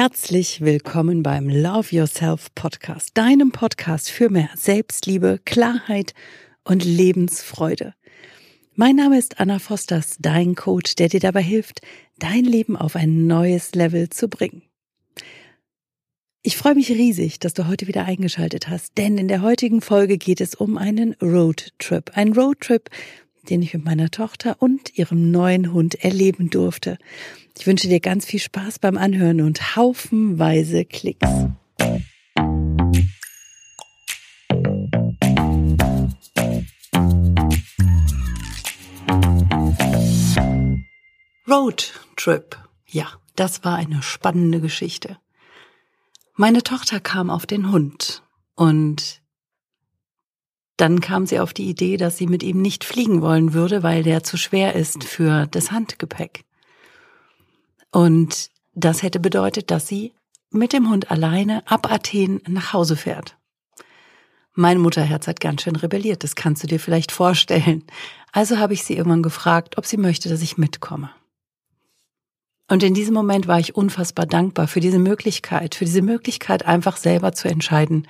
[0.00, 6.14] Herzlich willkommen beim Love Yourself Podcast, deinem Podcast für mehr Selbstliebe, Klarheit
[6.62, 7.94] und Lebensfreude.
[8.76, 11.80] Mein Name ist Anna Fosters, dein Coach, der dir dabei hilft,
[12.20, 14.62] dein Leben auf ein neues Level zu bringen.
[16.42, 20.16] Ich freue mich riesig, dass du heute wieder eingeschaltet hast, denn in der heutigen Folge
[20.16, 22.12] geht es um einen Roadtrip.
[22.14, 22.88] Ein Roadtrip,
[23.50, 26.98] den ich mit meiner Tochter und ihrem neuen Hund erleben durfte.
[27.58, 31.28] Ich wünsche dir ganz viel Spaß beim Anhören und haufenweise Klicks.
[41.50, 42.56] Roadtrip.
[42.86, 45.18] Ja, das war eine spannende Geschichte.
[46.36, 48.22] Meine Tochter kam auf den Hund
[48.54, 49.22] und
[50.78, 54.04] dann kam sie auf die Idee, dass sie mit ihm nicht fliegen wollen würde, weil
[54.04, 56.44] der zu schwer ist für das Handgepäck.
[57.90, 60.14] Und das hätte bedeutet, dass sie
[60.50, 63.36] mit dem Hund alleine ab Athen nach Hause fährt.
[64.54, 67.84] Mein Mutterherz hat ganz schön rebelliert, das kannst du dir vielleicht vorstellen.
[68.32, 71.10] Also habe ich sie irgendwann gefragt, ob sie möchte, dass ich mitkomme.
[72.68, 76.98] Und in diesem Moment war ich unfassbar dankbar für diese Möglichkeit, für diese Möglichkeit einfach
[76.98, 78.06] selber zu entscheiden,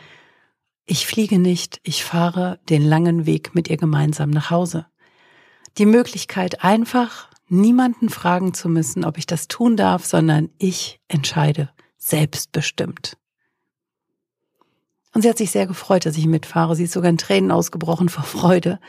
[0.89, 4.87] ich fliege nicht, ich fahre den langen Weg mit ihr gemeinsam nach Hause.
[5.77, 11.71] Die Möglichkeit einfach niemanden fragen zu müssen, ob ich das tun darf, sondern ich entscheide
[11.99, 13.19] selbstbestimmt.
[15.15, 16.75] Und sie hat sich sehr gefreut, dass ich mitfahre.
[16.75, 18.81] Sie ist sogar in Tränen ausgebrochen vor Freude.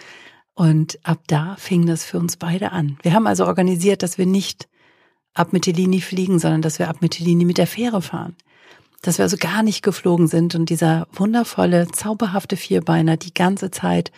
[0.53, 2.97] Und ab da fing das für uns beide an.
[3.01, 4.69] Wir haben also organisiert, dass wir nicht
[5.33, 8.35] ab Mytilini fliegen, sondern dass wir ab Mytilini mit der Fähre fahren
[9.01, 14.11] dass wir also gar nicht geflogen sind und dieser wundervolle, zauberhafte Vierbeiner die ganze Zeit,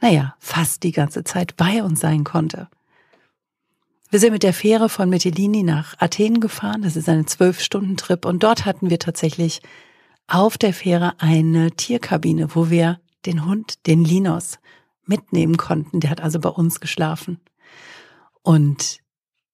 [0.00, 2.68] naja, fast die ganze Zeit bei uns sein konnte.
[4.10, 6.82] Wir sind mit der Fähre von Mytilini nach Athen gefahren.
[6.82, 9.60] Das ist eine Zwölf-Stunden-Trip und dort hatten wir tatsächlich
[10.26, 14.58] auf der Fähre eine Tierkabine, wo wir den Hund, den Linos,
[15.04, 16.00] mitnehmen konnten.
[16.00, 17.40] Der hat also bei uns geschlafen.
[18.42, 19.00] Und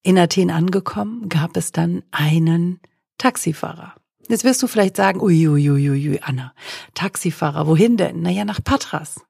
[0.03, 2.81] in Athen angekommen, gab es dann einen
[3.19, 3.95] Taxifahrer.
[4.29, 6.55] Jetzt wirst du vielleicht sagen, uiuiuiui, ui, ui, Anna,
[6.95, 8.23] Taxifahrer, wohin denn?
[8.23, 9.21] Naja, nach Patras.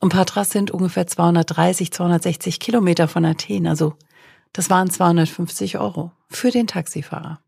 [0.00, 3.66] Und Patras sind ungefähr 230, 260 Kilometer von Athen.
[3.66, 3.94] Also
[4.52, 7.40] das waren 250 Euro für den Taxifahrer.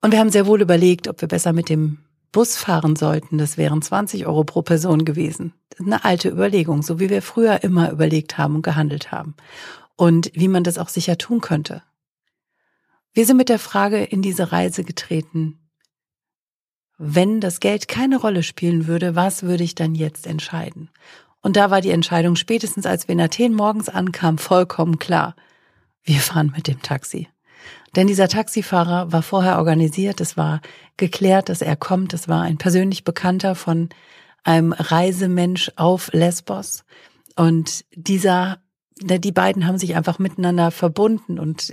[0.00, 1.98] Und wir haben sehr wohl überlegt, ob wir besser mit dem
[2.32, 3.38] Bus fahren sollten.
[3.38, 5.52] Das wären 20 Euro pro Person gewesen.
[5.78, 9.34] Eine alte Überlegung, so wie wir früher immer überlegt haben und gehandelt haben.
[9.96, 11.82] Und wie man das auch sicher tun könnte.
[13.14, 15.60] Wir sind mit der Frage in diese Reise getreten.
[16.98, 20.90] Wenn das Geld keine Rolle spielen würde, was würde ich dann jetzt entscheiden?
[21.40, 25.36] Und da war die Entscheidung spätestens, als wir in Athen morgens ankamen, vollkommen klar.
[26.02, 27.28] Wir fahren mit dem Taxi.
[27.94, 30.60] Denn dieser Taxifahrer war vorher organisiert, es war
[30.96, 33.90] geklärt, dass er kommt, es war ein persönlich Bekannter von
[34.42, 36.84] einem Reisemensch auf Lesbos.
[37.36, 38.58] Und dieser,
[38.96, 41.72] die beiden haben sich einfach miteinander verbunden und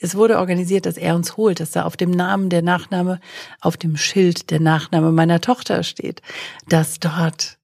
[0.00, 3.20] es wurde organisiert, dass er uns holt, dass da auf dem Namen der Nachname,
[3.60, 6.22] auf dem Schild der Nachname meiner Tochter steht,
[6.68, 7.58] dass dort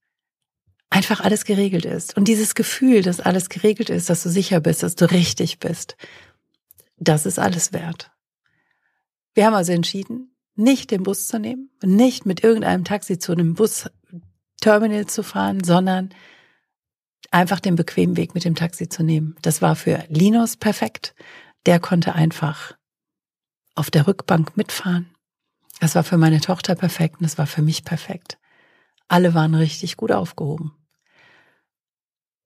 [0.89, 2.15] einfach alles geregelt ist.
[2.15, 5.97] Und dieses Gefühl, dass alles geregelt ist, dass du sicher bist, dass du richtig bist,
[6.97, 8.11] das ist alles wert.
[9.33, 13.55] Wir haben also entschieden, nicht den Bus zu nehmen, nicht mit irgendeinem Taxi zu einem
[13.55, 16.09] Busterminal zu fahren, sondern
[17.31, 19.35] einfach den bequemen Weg mit dem Taxi zu nehmen.
[19.41, 21.13] Das war für Linus perfekt
[21.67, 22.75] der konnte einfach
[23.75, 25.13] auf der Rückbank mitfahren.
[25.79, 28.39] Das war für meine Tochter perfekt und es war für mich perfekt.
[29.07, 30.73] Alle waren richtig gut aufgehoben.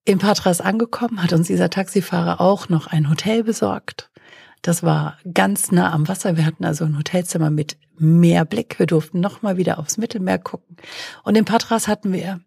[0.04, 4.10] In Patras angekommen hat uns dieser Taxifahrer auch noch ein Hotel besorgt.
[4.60, 6.36] Das war ganz nah am Wasser.
[6.36, 8.78] Wir hatten also ein Hotelzimmer mit Meerblick.
[8.78, 10.76] Wir durften nochmal wieder aufs Mittelmeer gucken.
[11.22, 12.40] Und in Patras hatten wir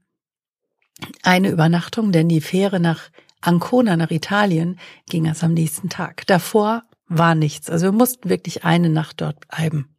[1.24, 3.10] eine Übernachtung, denn die Fähre nach
[3.48, 4.80] Ancona nach Italien
[5.10, 6.26] ging es am nächsten Tag.
[6.28, 7.70] Davor war nichts.
[7.70, 9.96] Also wir mussten wirklich eine Nacht dort bleiben.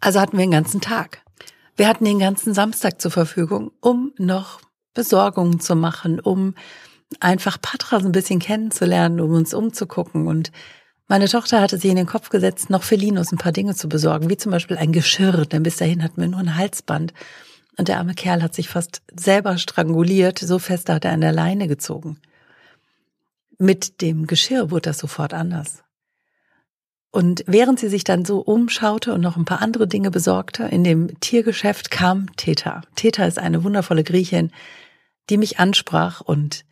[0.00, 1.22] Also hatten wir den ganzen Tag.
[1.76, 4.60] Wir hatten den ganzen Samstag zur Verfügung, um noch
[4.94, 6.54] Besorgungen zu machen, um
[7.20, 10.26] einfach Patras ein bisschen kennenzulernen, um uns umzugucken.
[10.26, 10.52] Und
[11.06, 13.88] meine Tochter hatte sich in den Kopf gesetzt, noch für Linus ein paar Dinge zu
[13.88, 17.12] besorgen, wie zum Beispiel ein Geschirr, denn bis dahin hatten wir nur ein Halsband.
[17.76, 21.32] Und der arme Kerl hat sich fast selber stranguliert, so fest hat er an der
[21.32, 22.18] Leine gezogen.
[23.58, 25.82] Mit dem Geschirr wurde das sofort anders.
[27.12, 30.84] Und während sie sich dann so umschaute und noch ein paar andere Dinge besorgte, in
[30.84, 32.82] dem Tiergeschäft kam Theta.
[32.94, 34.52] Theta ist eine wundervolle Griechin,
[35.28, 36.64] die mich ansprach und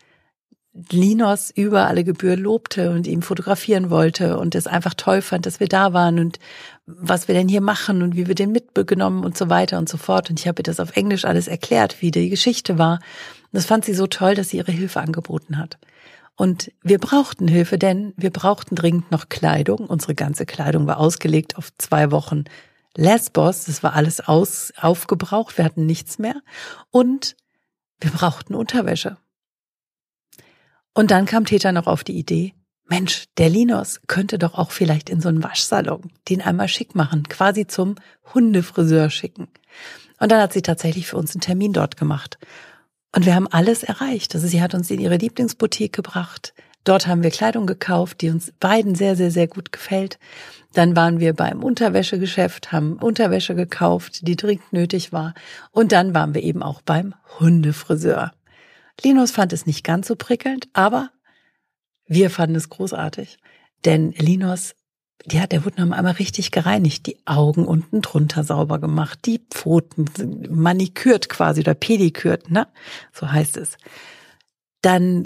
[0.90, 5.60] Linos über alle Gebühr lobte und ihm fotografieren wollte und es einfach toll fand, dass
[5.60, 6.38] wir da waren und
[6.86, 9.96] was wir denn hier machen und wie wir den mitgenommen und so weiter und so
[9.96, 10.30] fort.
[10.30, 12.94] Und ich habe ihr das auf Englisch alles erklärt, wie die Geschichte war.
[12.94, 15.78] Und das fand sie so toll, dass sie ihre Hilfe angeboten hat.
[16.36, 19.86] Und wir brauchten Hilfe, denn wir brauchten dringend noch Kleidung.
[19.86, 22.44] Unsere ganze Kleidung war ausgelegt auf zwei Wochen
[22.96, 23.64] Lesbos.
[23.64, 25.58] Das war alles aus, aufgebraucht.
[25.58, 26.36] Wir hatten nichts mehr.
[26.90, 27.34] Und
[28.00, 29.16] wir brauchten Unterwäsche.
[30.98, 32.54] Und dann kam Täter noch auf die Idee,
[32.88, 37.22] Mensch, der Linus könnte doch auch vielleicht in so einen Waschsalon den einmal schick machen,
[37.28, 37.94] quasi zum
[38.34, 39.46] Hundefriseur schicken.
[40.18, 42.36] Und dann hat sie tatsächlich für uns einen Termin dort gemacht.
[43.14, 44.34] Und wir haben alles erreicht.
[44.34, 46.52] Also sie hat uns in ihre Lieblingsboutique gebracht.
[46.82, 50.18] Dort haben wir Kleidung gekauft, die uns beiden sehr, sehr, sehr gut gefällt.
[50.72, 55.34] Dann waren wir beim Unterwäschegeschäft, haben Unterwäsche gekauft, die dringend nötig war.
[55.70, 58.32] Und dann waren wir eben auch beim Hundefriseur.
[59.02, 61.10] Linus fand es nicht ganz so prickelnd, aber
[62.06, 63.38] wir fanden es großartig.
[63.84, 64.74] Denn Linus
[65.26, 70.06] ja, der wurde noch einmal richtig gereinigt, die Augen unten drunter sauber gemacht, die Pfoten
[70.48, 72.68] manikürt quasi oder pedikürt, ne?
[73.12, 73.76] So heißt es.
[74.80, 75.24] Dann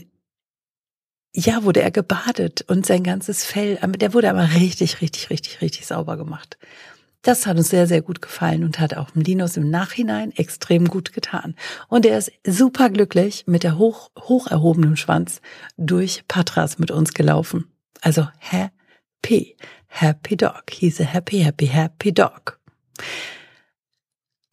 [1.34, 5.86] ja, wurde er gebadet und sein ganzes Fell, der wurde aber richtig, richtig, richtig, richtig
[5.86, 6.58] sauber gemacht.
[7.22, 11.12] Das hat uns sehr, sehr gut gefallen und hat auch Linus im Nachhinein extrem gut
[11.12, 11.54] getan.
[11.88, 15.40] Und er ist super glücklich mit der hoch, hoch erhobenen Schwanz
[15.76, 17.70] durch Patras mit uns gelaufen.
[18.00, 19.56] Also happy.
[19.86, 20.64] Happy Dog.
[20.70, 22.58] He's a happy, happy, happy Dog.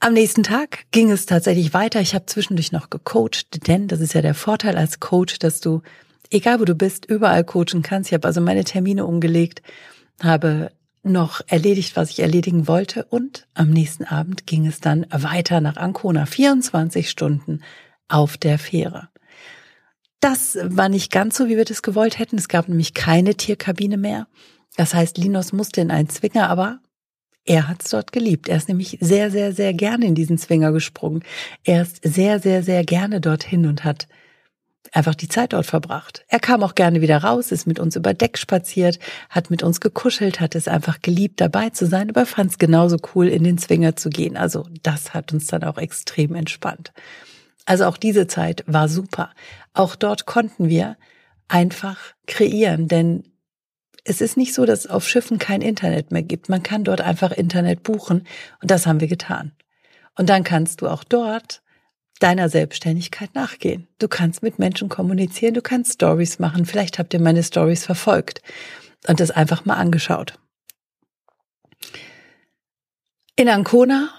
[0.02, 2.02] Am nächsten Tag ging es tatsächlich weiter.
[2.02, 5.82] Ich habe zwischendurch noch gecoacht, denn das ist ja der Vorteil als Coach, dass du,
[6.30, 8.10] egal wo du bist, überall coachen kannst.
[8.10, 9.62] Ich habe also meine Termine umgelegt,
[10.22, 10.72] habe
[11.04, 15.78] noch erledigt, was ich erledigen wollte und am nächsten Abend ging es dann weiter nach
[15.78, 17.62] Ancona, 24 Stunden
[18.08, 19.10] auf der Fähre.
[20.20, 22.38] Das war nicht ganz so, wie wir das gewollt hätten.
[22.38, 24.28] Es gab nämlich keine Tierkabine mehr.
[24.76, 26.80] Das heißt, Linus musste in einen Zwinger, aber
[27.46, 28.50] er hat es dort geliebt.
[28.50, 31.24] Er ist nämlich sehr, sehr, sehr gerne in diesen Zwinger gesprungen.
[31.64, 34.08] Er ist sehr, sehr, sehr gerne dorthin und hat
[34.92, 36.26] einfach die Zeit dort verbracht.
[36.28, 39.00] Er kam auch gerne wieder raus, ist mit uns über Deck spaziert,
[39.30, 42.98] hat mit uns gekuschelt, hat es einfach geliebt, dabei zu sein, aber fand es genauso
[43.14, 44.38] cool, in den Zwinger zu gehen.
[44.38, 46.92] Also das hat uns dann auch extrem entspannt.
[47.66, 49.32] Also auch diese Zeit war super.
[49.74, 50.98] Auch dort konnten wir
[51.48, 53.24] einfach kreieren, denn
[54.04, 56.50] es ist nicht so, dass es auf Schiffen kein Internet mehr gibt.
[56.50, 58.26] Man kann dort einfach Internet buchen
[58.62, 59.52] und das haben wir getan.
[60.18, 61.62] Und dann kannst du auch dort
[62.20, 63.88] deiner Selbstständigkeit nachgehen.
[63.98, 66.66] Du kannst mit Menschen kommunizieren, du kannst Stories machen.
[66.66, 68.42] Vielleicht habt ihr meine Stories verfolgt
[69.08, 70.34] und das einfach mal angeschaut.
[73.36, 74.10] In Ancona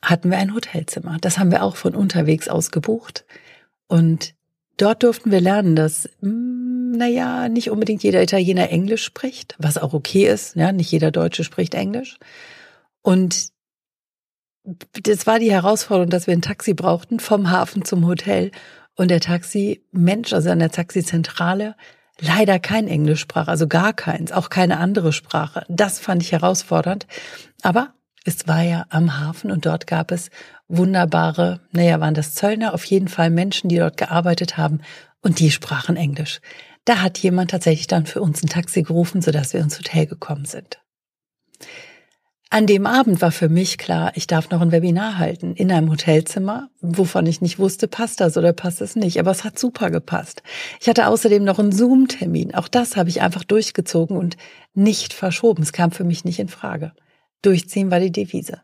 [0.00, 1.18] hatten wir ein Hotelzimmer.
[1.20, 3.24] Das haben wir auch von unterwegs aus gebucht.
[3.86, 4.34] Und
[4.78, 9.92] dort durften wir lernen, dass hm, naja, nicht unbedingt jeder Italiener Englisch spricht, was auch
[9.92, 10.56] okay ist.
[10.56, 12.18] Ja, nicht jeder Deutsche spricht Englisch.
[13.02, 13.48] Und
[14.64, 18.50] das war die Herausforderung, dass wir ein Taxi brauchten vom Hafen zum Hotel.
[18.96, 21.74] Und der Taxi-Mensch, also an der Taxizentrale,
[22.20, 25.66] leider kein Englisch sprach, also gar keins, auch keine andere Sprache.
[25.68, 27.06] Das fand ich herausfordernd.
[27.62, 27.94] Aber
[28.24, 30.30] es war ja am Hafen und dort gab es
[30.68, 34.80] wunderbare, naja, waren das Zöllner, auf jeden Fall Menschen, die dort gearbeitet haben
[35.20, 36.40] und die sprachen Englisch.
[36.84, 40.44] Da hat jemand tatsächlich dann für uns ein Taxi gerufen, sodass wir ins Hotel gekommen
[40.44, 40.78] sind.
[42.50, 45.90] An dem Abend war für mich klar, ich darf noch ein Webinar halten in einem
[45.90, 49.18] Hotelzimmer, wovon ich nicht wusste, passt das oder passt es nicht.
[49.18, 50.42] Aber es hat super gepasst.
[50.80, 52.54] Ich hatte außerdem noch einen Zoom-Termin.
[52.54, 54.36] Auch das habe ich einfach durchgezogen und
[54.72, 55.62] nicht verschoben.
[55.62, 56.92] Es kam für mich nicht in Frage.
[57.42, 58.60] Durchziehen war die Devise.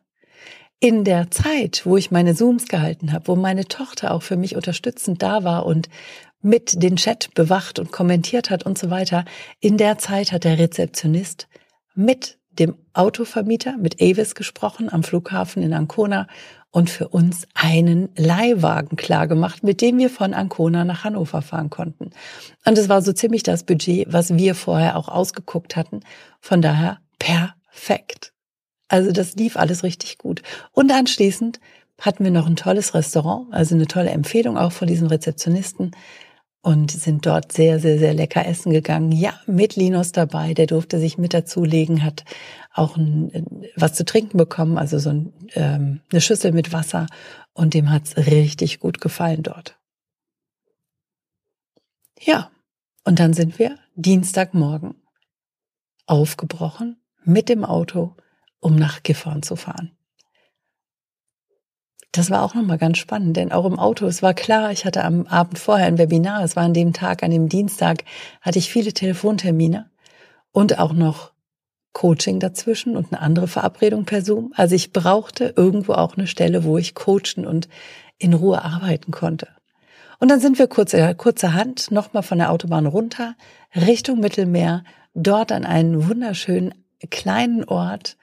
[0.79, 4.57] In der Zeit, wo ich meine Zooms gehalten habe, wo meine Tochter auch für mich
[4.57, 5.91] unterstützend da war und
[6.43, 9.25] mit den Chat bewacht und kommentiert hat und so weiter.
[9.61, 11.49] In der Zeit hat der Rezeptionist
[11.95, 16.27] mit dem Autovermieter, mit Avis gesprochen am Flughafen in Ancona
[16.71, 22.11] und für uns einen Leihwagen klargemacht, mit dem wir von Ancona nach Hannover fahren konnten.
[22.65, 26.01] Und es war so ziemlich das Budget, was wir vorher auch ausgeguckt hatten.
[26.41, 28.33] Von daher perfekt.
[28.89, 30.43] Also das lief alles richtig gut.
[30.73, 31.61] Und anschließend
[32.01, 35.93] hatten wir noch ein tolles Restaurant, also eine tolle Empfehlung auch von diesen Rezeptionisten
[36.63, 39.13] und sind dort sehr, sehr, sehr lecker essen gegangen.
[39.13, 42.25] Ja, mit Linus dabei, der durfte sich mit dazulegen, hat
[42.73, 47.07] auch ein, was zu trinken bekommen, also so ein, ähm, eine Schüssel mit Wasser
[47.53, 49.79] und dem hat's richtig gut gefallen dort.
[52.19, 52.51] Ja,
[53.05, 54.95] und dann sind wir Dienstagmorgen
[56.07, 58.15] aufgebrochen mit dem Auto,
[58.61, 59.93] um nach Gifhorn zu fahren.
[62.13, 65.05] Das war auch nochmal ganz spannend, denn auch im Auto, es war klar, ich hatte
[65.05, 68.05] am Abend vorher ein Webinar, es war an dem Tag, an dem Dienstag,
[68.41, 69.89] hatte ich viele Telefontermine
[70.51, 71.31] und auch noch
[71.93, 74.53] Coaching dazwischen und eine andere Verabredung per Zoom.
[74.57, 77.69] Also ich brauchte irgendwo auch eine Stelle, wo ich coachen und
[78.19, 79.49] in Ruhe arbeiten konnte.
[80.19, 83.35] Und dann sind wir kurz, äh, kurzerhand nochmal von der Autobahn runter,
[83.75, 86.75] Richtung Mittelmeer, dort an einen wunderschönen
[87.09, 88.17] kleinen Ort.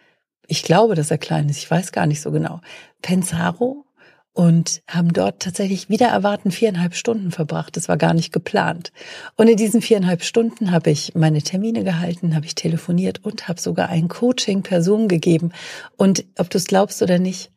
[0.48, 2.62] Ich glaube, dass er klein ist, ich weiß gar nicht so genau.
[3.02, 3.86] Pensaro
[4.34, 7.76] und haben dort tatsächlich wieder erwarten viereinhalb Stunden verbracht.
[7.76, 8.92] Das war gar nicht geplant.
[9.36, 13.60] Und in diesen viereinhalb Stunden habe ich meine Termine gehalten, habe ich telefoniert und habe
[13.60, 15.52] sogar ein Coaching Person gegeben.
[15.98, 17.52] Und ob du es glaubst oder nicht,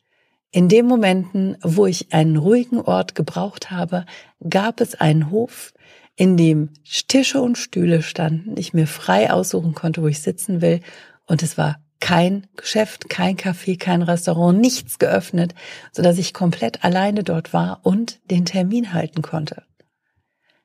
[0.49, 4.05] in den Momenten, wo ich einen ruhigen Ort gebraucht habe,
[4.49, 5.73] gab es einen Hof,
[6.15, 10.81] in dem Tische und Stühle standen, ich mir frei aussuchen konnte, wo ich sitzen will.
[11.25, 15.55] Und es war kein Geschäft, kein Café, kein Restaurant, nichts geöffnet,
[15.93, 19.63] so dass ich komplett alleine dort war und den Termin halten konnte.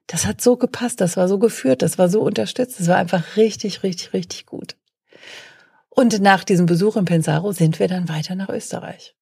[0.08, 3.36] Das hat so gepasst, das war so geführt, das war so unterstützt, das war einfach
[3.36, 4.76] richtig, richtig, richtig gut.
[5.88, 9.14] Und nach diesem Besuch in Pensaro sind wir dann weiter nach Österreich.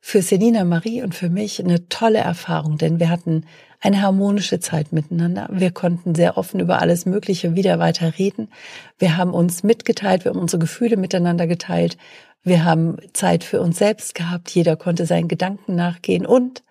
[0.00, 3.44] Für Selina Marie und für mich eine tolle Erfahrung, denn wir hatten
[3.80, 5.48] eine harmonische Zeit miteinander.
[5.52, 8.48] Wir konnten sehr offen über alles Mögliche wieder weiter reden.
[8.98, 11.96] Wir haben uns mitgeteilt, wir haben unsere Gefühle miteinander geteilt.
[12.42, 14.50] Wir haben Zeit für uns selbst gehabt.
[14.50, 16.62] Jeder konnte seinen Gedanken nachgehen und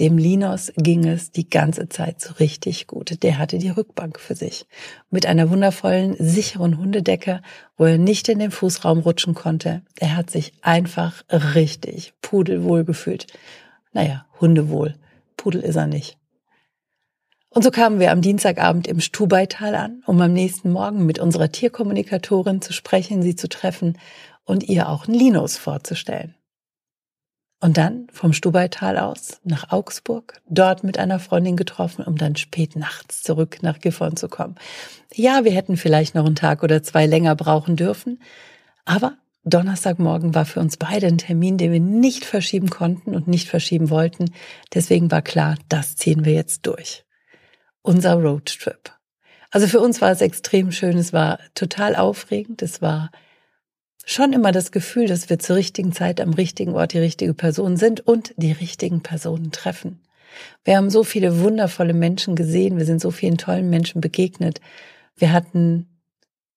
[0.00, 3.22] dem Linus ging es die ganze Zeit so richtig gut.
[3.22, 4.66] Der hatte die Rückbank für sich.
[5.10, 7.42] Mit einer wundervollen, sicheren Hundedecke,
[7.76, 9.82] wo er nicht in den Fußraum rutschen konnte.
[10.00, 13.26] Er hat sich einfach richtig pudelwohl gefühlt.
[13.92, 14.96] Naja, Hundewohl.
[15.36, 16.18] Pudel ist er nicht.
[17.54, 21.52] Und so kamen wir am Dienstagabend im Stubaital an, um am nächsten Morgen mit unserer
[21.52, 23.96] Tierkommunikatorin zu sprechen, sie zu treffen
[24.44, 26.34] und ihr auch einen Linus vorzustellen.
[27.60, 32.74] Und dann vom Stubaital aus nach Augsburg, dort mit einer Freundin getroffen, um dann spät
[32.74, 34.56] nachts zurück nach Gifhorn zu kommen.
[35.14, 38.20] Ja, wir hätten vielleicht noch einen Tag oder zwei länger brauchen dürfen,
[38.84, 43.48] aber Donnerstagmorgen war für uns beide ein Termin, den wir nicht verschieben konnten und nicht
[43.48, 44.32] verschieben wollten.
[44.74, 47.03] Deswegen war klar, das ziehen wir jetzt durch
[47.84, 48.92] unser Roadtrip.
[49.50, 53.12] Also für uns war es extrem schön, es war total aufregend, es war
[54.04, 57.76] schon immer das Gefühl, dass wir zur richtigen Zeit am richtigen Ort die richtige Person
[57.76, 60.00] sind und die richtigen Personen treffen.
[60.64, 64.60] Wir haben so viele wundervolle Menschen gesehen, wir sind so vielen tollen Menschen begegnet.
[65.14, 65.86] Wir hatten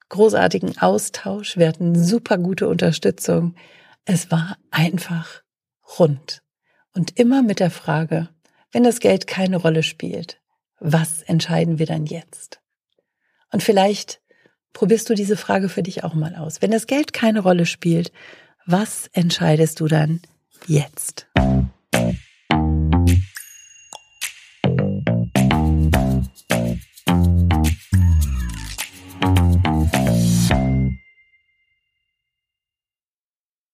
[0.10, 3.54] großartigen Austausch, wir hatten super gute Unterstützung.
[4.06, 5.44] Es war einfach
[6.00, 6.42] rund.
[6.96, 8.30] Und immer mit der Frage,
[8.72, 10.40] wenn das Geld keine Rolle spielt,
[10.80, 12.60] was entscheiden wir dann jetzt?
[13.52, 14.22] Und vielleicht
[14.74, 16.62] probierst du diese Frage für dich auch mal aus.
[16.62, 18.12] Wenn das Geld keine Rolle spielt,
[18.66, 20.22] was entscheidest du dann
[20.68, 21.28] jetzt?